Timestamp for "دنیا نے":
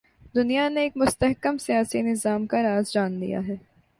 0.35-0.81